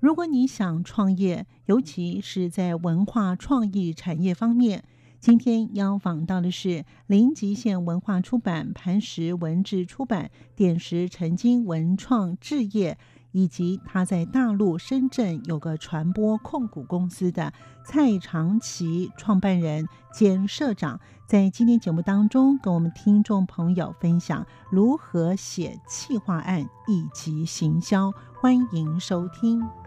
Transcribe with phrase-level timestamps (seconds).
[0.00, 4.84] 如果你想创业，尤其是在文化创意产业方面，
[5.20, 12.98] 今天邀访到的是临极县文化出版、磐石文志出版、点石成金文创置业。
[13.32, 17.52] 以及他在大陆深圳有个传播控股公司的
[17.84, 29.85] 蔡长奇创办人兼社长，在今天节目当中跟我们听众朋友分享如何写企划案以及行销，欢迎收听。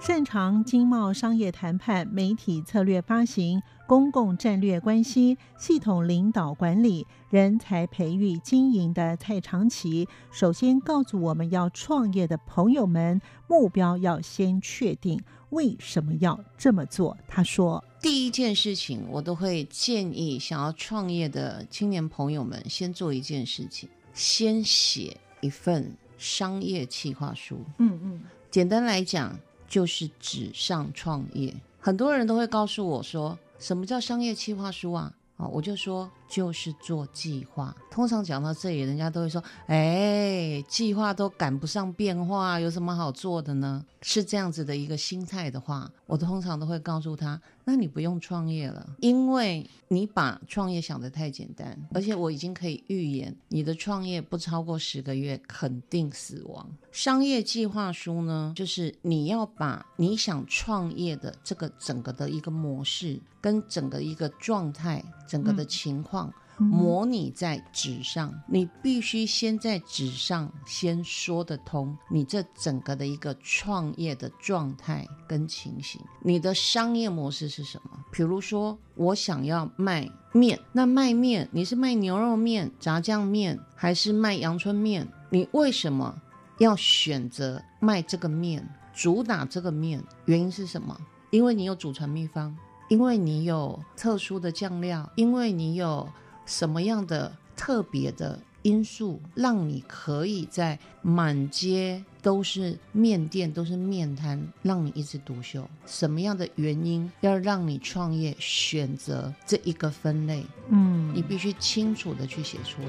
[0.00, 17.14] 擅长经贸商业谈判、媒体策略发行、公共战略关系、系统领导管理、人才培育经营的蔡长奇，首先告诉我们要创业的朋友们，目标要先确定为什么要这么做。
[17.28, 27.58] 他说：“第一件事情，我都会建议想要创业的青年朋友们先做一件事情，先写一份商业计划书。
[27.76, 29.38] 嗯嗯，简单来讲。”
[29.70, 37.76] 就是纸上创业，很多人都会告诉我说：“什么叫商业企划书啊？”啊，我就说就是做计划。
[37.90, 47.38] 通常讲到这里，人家都会说：“哎，计划都赶不上变化，有什么好做的呢？”是这样子的一个心态的话，我通常都会告诉他。
[47.64, 56.66] 那你不用创业了，因为你把创业想得太简单，而且我已经可以预言，你的创业不超过十个月肯定死亡。
[56.90, 66.19] 商业计划书呢，就是你要把你想创业的这个整个的一个模式，跟整个一个状态，整个的情况。
[66.19, 66.19] 嗯
[66.60, 77.90] 模拟在纸上，你必须先在纸上先说得通，你这整个的一个创业的状态跟情形，你的商业模式是什么？
[78.12, 85.08] 比如说，我想要卖面，那卖面你是卖牛肉面、炸酱面，还是卖阳春面？
[85.30, 86.14] 你为什么
[86.58, 90.04] 要选择卖这个面，主打这个面？
[90.26, 90.94] 原因是什么？
[91.30, 92.54] 因为你有祖传秘方，
[92.88, 96.06] 因为你有特殊的酱料，因为你有。
[96.50, 105.70] 什么样的特别的因素，让你可以在满街都是面店、都是面摊，让你一枝独秀？
[105.86, 110.44] 什么样的原因要让你创业选择这一个分类？
[110.70, 112.88] 嗯，你必须清楚的去写出来。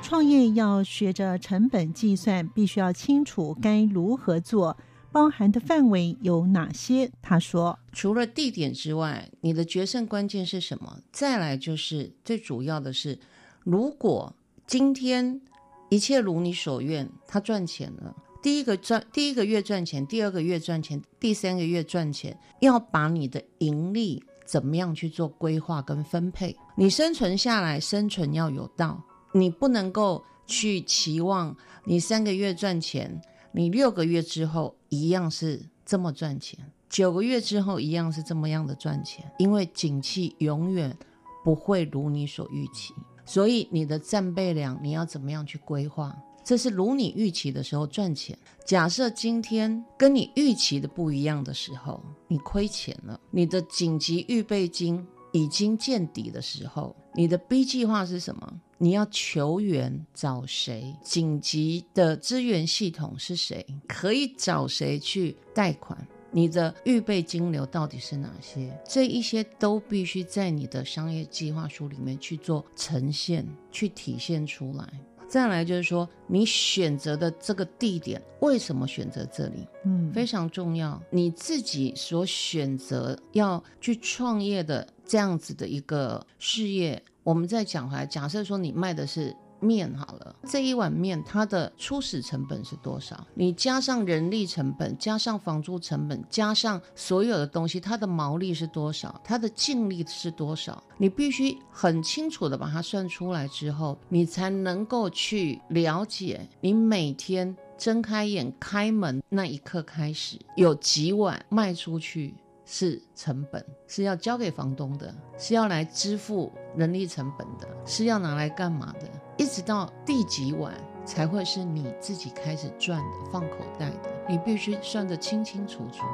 [0.00, 4.76] 创业要学着成本计算，必须要清楚该如何做。
[5.10, 7.10] 包含的范围有哪些？
[7.22, 11.00] 他说，除了地点之外，你的决胜关键是什么？
[11.10, 13.18] 再来就是最主要的是，
[13.64, 14.34] 如果
[14.66, 15.40] 今天
[15.88, 26.54] 一切如你所愿，他赚钱了，第一个赚第一个月赚钱，第二个月赚钱，第三个月赚钱，要把你的盈利怎么样去做规划跟分配？
[26.76, 29.02] 你生存下来，生存要有道，
[29.32, 33.20] 你不能够去期望你三个月赚钱。
[33.52, 40.96] 你六个月之后一样是这么赚钱，九个月之后一样是这么样的赚钱，因为景气永远
[41.44, 42.94] 不会如你所预期，
[43.24, 46.16] 所以你的战备粮你要怎么样去规划？
[46.44, 48.38] 这是如你预期的时候赚钱。
[48.64, 58.60] 假设今天跟你预期的不一样的时候，你亏钱了，你的紧急预备金已经见底的时候，你的 B 计划是什么？
[58.78, 60.94] 你要求援找谁？
[61.02, 63.66] 紧急的资源系统是谁？
[63.86, 66.06] 可以找谁去贷款？
[66.30, 68.78] 你的预备金流到底是哪些？
[68.86, 74.86] 这一些都必须在你的商业计划书里面去做呈现，去体现出来。
[75.28, 79.68] 再来就是说，你选择的这个地点，为什么选择这里？
[79.84, 81.00] 嗯，非常重要。
[81.10, 87.00] 你自己所选择要去创业的这样子的一个事业。
[87.22, 93.26] 我们再讲回来，假设说你卖的是面好了，这一碗面它的初始成本是多少？
[93.34, 99.20] 你加上人力成本，加上房租成本，加上所有的东西，它的毛利是多少？
[99.24, 100.82] 它的净利是多少？
[100.96, 112.34] 你必须很清楚的把它算出来之后，你才能够去了解你每天睁开眼开门那一刻开始有几碗卖出去。
[112.70, 119.08] 是成本，是要交给房东的，是要来支付人力成本的，是要拿来干嘛的？
[119.38, 120.74] 一直到第几晚
[121.04, 126.04] 才会是你自己开始赚的，放口袋的，你必须算得清清楚楚。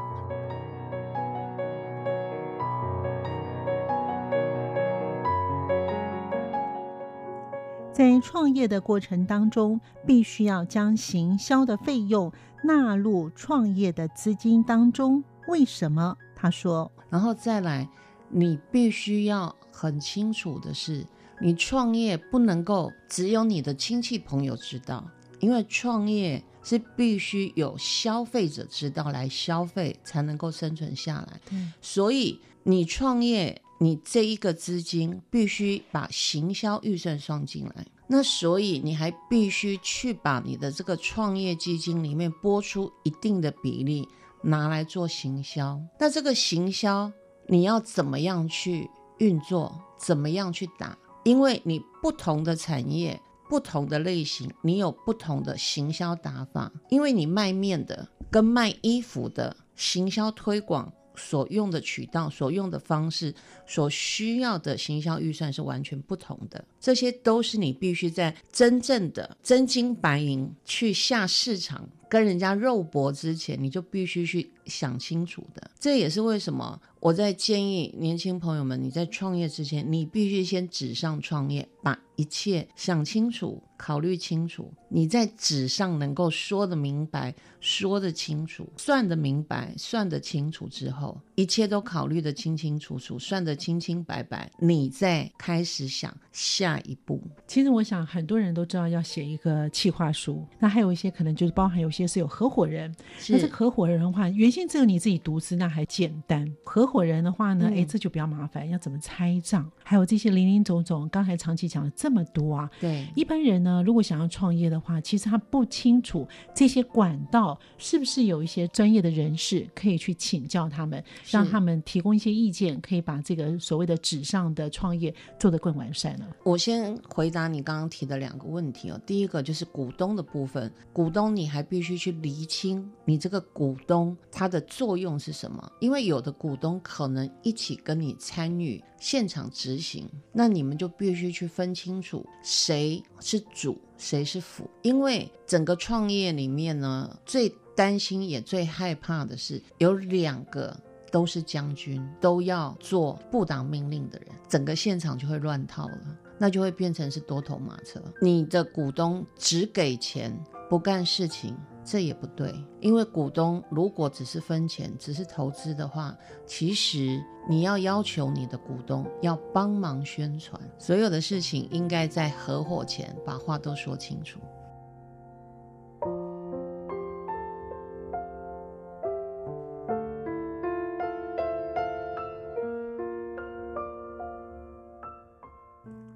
[7.94, 12.30] 在创业的过程当中，必须要将行销的费用
[12.62, 15.24] 纳入创业的资金当中。
[15.48, 16.14] 为什么？
[16.36, 17.88] 他说，然后再来，
[18.28, 21.06] 你必须要很清楚的是，
[21.40, 25.04] 你创业不能够只有你的亲戚朋友知道，
[25.40, 31.40] 因为创业是必须有消费者知道来消费才能够生存下来。
[31.48, 33.60] 对，所以你创业。
[33.80, 44.08] 你这一个资金必须把行销预算算进来，那所以你还必须去把你的这个创业基金里面拨出一定的比例
[44.42, 45.78] 拿来做行销。
[45.98, 47.12] 那这个行销
[47.48, 48.88] 你要怎么样去
[49.18, 50.96] 运作，怎么样去打？
[51.24, 56.70] 因为你不同的产业、不同的类型，你有不同的行销打法。
[56.90, 60.92] 因为你卖面的跟卖衣服的行销推广。
[61.16, 63.32] 所用的渠道、所用的方式、
[63.68, 75.70] 所需要的行销预算是完全不同的，这些都是你必须在真正的真金白银去下市场跟人家肉搏之前，你就必须去想清楚的。
[75.78, 83.62] 这也是为什么我在建议年轻朋友们，你在创业之前，你必须先纸上创业，把一切想清楚。
[83.76, 97.20] 考虑清楚，你在纸上能够说得明白、说得清楚、算得明白、算得清楚之后，一切都考虑得清清楚楚、算得清清白白，你再开始想下一步。
[97.48, 102.94] 其实我想很多人都知道要写一个企划书，那还有一些可能就是包含有些是有合伙人，
[103.28, 113.82] 但是合伙人的话，原先只有你自己独资那还简单，合伙人的话呢，哎、这就比较麻烦，要怎么拆账，还有这些林林总总，刚才长期讲的这么多啊，对，一般人呢。
[113.82, 126.28] 如果想要创业的话，其实他不清楚这些管道是不是有一些专业的人士可以去请教他们，让他们提供一些意见，可以把这个所谓的纸上的创业做得更完善了。
[126.42, 129.00] 我先回答你刚刚提的两个问题哦。
[129.06, 144.68] 第一个就是股东的部分，股东你还必须去厘清你这个股东他的作用是什么，因为有的股东可能一起跟你参与现场执行，那你们就必须去分清清楚谁是主，谁是辅。
[144.82, 150.76] 因为整个创业里面呢，最担心也最害怕的是有两个
[151.12, 158.02] 都是将军，都要做不当命令的人，整个现场就会乱套了，那就会变成是多头马车。
[158.20, 160.36] 你的股东只给钱，
[160.68, 161.56] 不干事情。
[161.84, 166.16] 这也不对，因为股东如果只是分钱，只是投资的话，
[166.46, 174.40] 其实你要要求你的股东要帮忙宣传，所有的事情应该在合伙前把话都说清楚。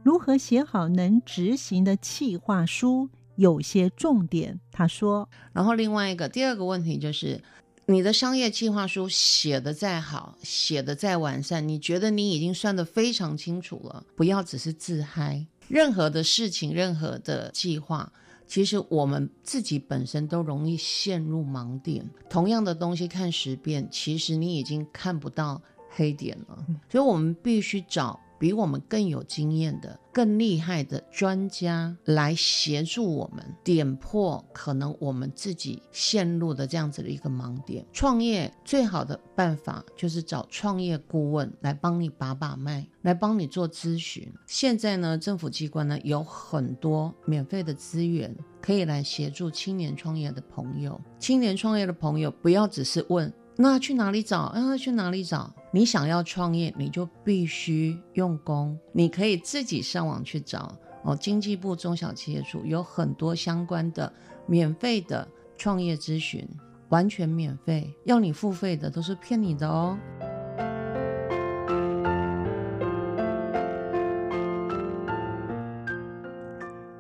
[0.02, 3.10] 如何写好能执行的企划书？
[3.38, 5.28] 有些重点，他说。
[5.52, 7.40] 然后另外一个第二个问题就是，
[7.86, 15.46] 你的商业计划书写的再好，写的再完善，你觉得你已经算得非常清楚了，不要只是自嗨。
[15.68, 18.12] 任何的事情，任何的计划，
[18.48, 22.04] 其实我们自己本身都容易陷入盲点。
[22.28, 26.66] 同样的东西看十遍，其实你已经看不到黑点了。
[26.90, 28.18] 所以我们必须找。
[28.38, 37.84] 比我们更有经验的、更厉害的专家来协助我们点破可能我们自己陷入的这样子的一个盲点。
[37.92, 44.32] 创业最好的办法就是找创业顾问来帮你把把脉，来帮你做咨询。
[44.46, 51.00] 现在呢，政府机关呢有很多免费的资源可以来协助青年创业的朋友。
[51.18, 53.32] 青年创业的朋友不要只是问。
[53.60, 54.42] 那去哪里找？
[54.42, 55.52] 啊，去哪里找？
[55.72, 58.78] 你想要创业，你就必须用功。
[58.92, 61.16] 你可以自己上网去找哦。
[61.16, 64.12] 经济部中小企业处有很多相关的
[64.46, 66.48] 免费的创业咨询，
[66.90, 67.92] 完全免费。
[68.04, 69.98] 要你付费的都是骗你的哦。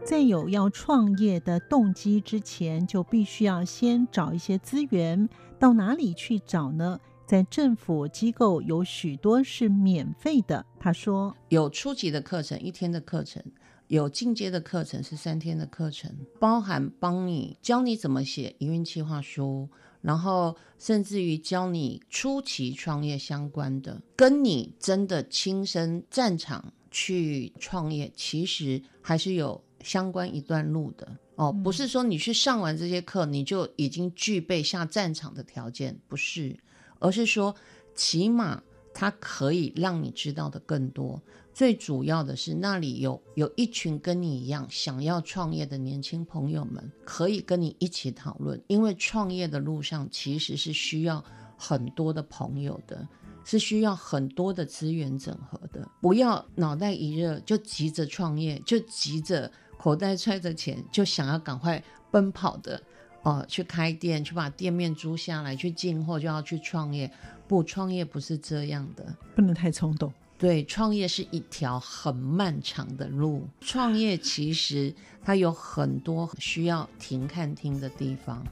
[0.04, 5.28] 在有要创业的动机之前，就必须要先找一些资源。
[5.58, 7.00] 到哪里去找呢？
[7.26, 10.64] 在政府机构有许多是免费的。
[10.80, 13.42] 他说，有初级的课程，一天的课程，
[13.88, 16.10] 有进阶的课程是三天的课程，
[16.40, 19.68] 包含帮你教你怎么写营运计划书，
[20.00, 31.50] 然后甚至于教你初期创业相关的，跟你真的亲身战场去创业，其实还是有相关一段路的哦。
[31.50, 36.54] 不是说你去上完这些课，你就已经具备下战场的条件，不是，
[36.98, 37.54] 而是说
[37.94, 41.22] 起码它可以让你知道的更多。
[41.54, 48.62] 最主要的是，那里有有一群跟你一样想要创业的年轻朋友们，可以跟你一起讨论。
[48.68, 51.24] 因为创业的路上其实是需要
[51.56, 53.04] 很多的朋友的，
[53.44, 55.88] 是需要很多的资源整合的。
[56.00, 62.82] 不要脑袋一热就急着创业，就急着口袋揣着钱就想要赶快奔跑的
[63.22, 67.10] 哦、呃，去开店，去把店面租下来，去进货就要去创业。
[67.46, 70.12] 不，创业不是这样的，不能太冲动。
[70.36, 73.48] 对，创业是一条很漫长的路。
[73.60, 74.94] 创业其实
[75.24, 78.46] 它有很多需要停看听的地方。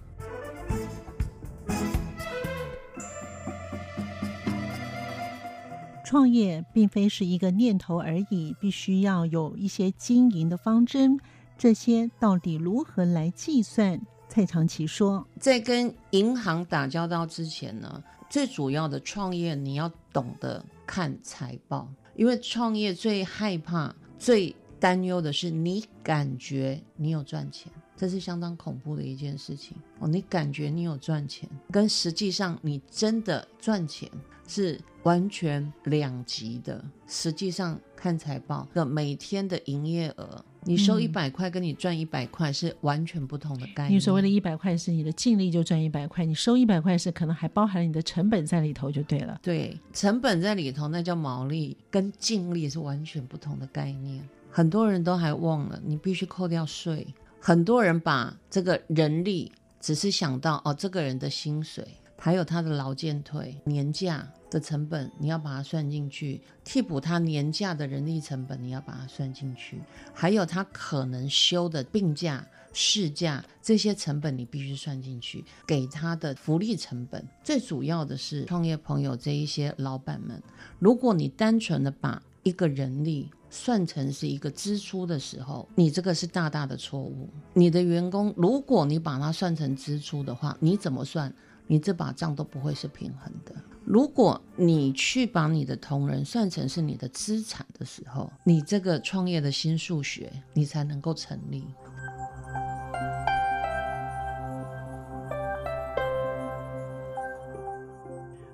[6.07, 11.19] 创业并非是一个念头而已，必须要有一些经营的方针。
[11.59, 14.01] 这些到底如何来计算？
[14.29, 20.65] 蔡长奇说，在跟银行打交道之前呢，最主要的创业你要懂得。
[20.87, 30.07] 看财报，因为创业最害怕、最担忧的是你感觉你有赚钱，这是相当恐怖的一件事情哦。
[30.07, 34.09] 你感觉你有赚钱，跟实际上你真的赚钱
[34.47, 36.85] 是完全两极的。
[37.07, 40.45] 实际上看财报的每天的营业额。
[40.69, 43.93] 你收一百块，跟你赚一百块是完全不同的概念。
[43.95, 49.39] 你所谓的一百块是你的净利就赚一百块，你收一百块是可能还包含了你的成本在里头就对了。
[49.41, 54.29] 对，成本在里头那叫毛利，跟净利是完全不同的概念。
[54.51, 57.07] 很多人都还忘了，你必须扣掉税。
[57.39, 61.87] 很多人把这个人力只是想到哦，这个人的薪水。
[62.19, 69.77] 还有他的劳健退年假的成本，你要把它算进去；替补他年假的人力成本，你要把它算进去；
[70.15, 75.45] 还有他可能休的病假、事假这些成本，你必须算进去。
[75.67, 80.43] 给他的福利成本，最主要的是创业朋友这一些老板们，
[80.79, 87.29] 如果你单纯的把一个人力算成是一个支出的时候，你这个是大大的错误。
[87.53, 91.33] 你的员工，如果你把它算成支出的话，你怎么算？
[91.67, 93.55] 你这把账都不会是平衡的。
[93.85, 101.65] 如果你去把你的同仁算成是你的资产的时候，你这个创业的新数学你才能够成立。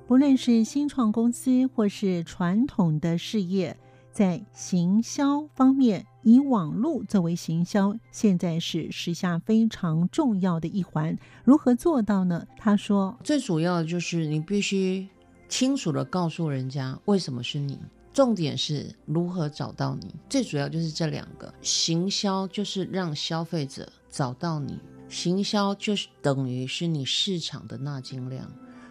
[0.07, 3.77] 不论是新创公司或是传统的事业。
[4.13, 11.19] 在行销方面，以网络作为行销，现在是时下非常重要的一环。
[11.45, 12.47] 如何做到呢？
[12.57, 15.09] 他说，最主要的就是你必须
[15.49, 17.79] 清楚地告诉人家为什么是你，
[18.13, 20.15] 重点是如何找到你。
[20.29, 28.51] 最主要就是这两个，行销就是让消费者找到你，行销就是等于是你市场的纳金量，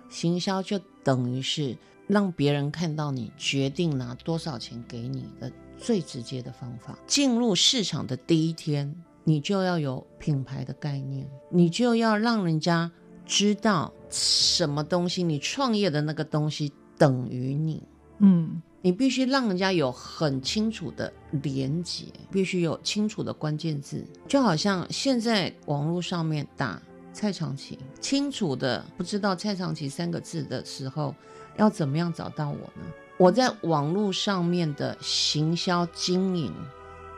[0.09, 1.77] 行销就等于是。
[2.07, 5.49] 让别人看到你决定拿多少钱给你的
[5.81, 6.97] 最直接的方法。
[7.07, 12.89] 进入市场的第一天，你就要有品牌的概念，你就要让人家
[13.25, 17.83] 知道什么东西，你创业的那个东西等于你。
[18.19, 21.11] 嗯，你必须让人家有很清楚的
[21.41, 31.13] 连接，必须有清楚的关键字，就好像现在网络上面打蔡长棋，清楚的不知道蔡长棋三个字的时候。
[31.57, 32.85] 要怎么样找到我呢？
[33.21, 36.51] 我在网络上面的行销经营，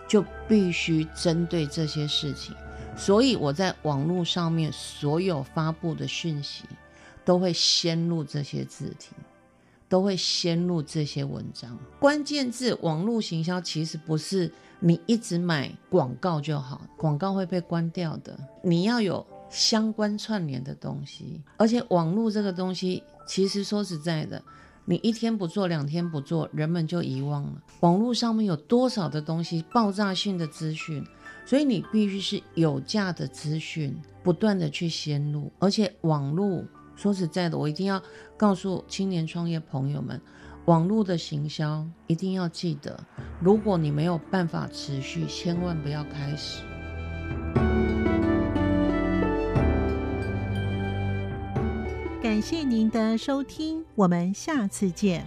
[0.05, 2.53] 就必须针对这些事情。
[2.97, 6.65] 所以我在网络上面所有发布的讯息，
[7.23, 9.15] 都会先录这些字体，
[9.87, 11.79] 都会先录这些文章。
[12.01, 18.37] 关键字网络行销其实不是你一直买广告就好，广告会被关掉的。
[18.61, 23.01] 你要有相关串联的东西，而且网络这个东西。
[23.25, 24.43] 其实说实在的，
[24.85, 27.61] 你一天不做，两天不做，人们就遗忘了。
[27.79, 31.05] 网络上面有多少的东西，爆炸性的资讯，
[31.45, 35.51] 所以你必须是有价的资讯，不断的去先录。
[35.57, 38.01] 而且网络，说实在的，我一定要
[38.35, 40.19] 告诉青年创业朋友们，
[40.65, 42.99] 网络的行销一定要记得，
[43.39, 46.63] 如果你没有办法持续，千万不要开始。
[52.43, 55.25] 谢您的收听，我们下次见。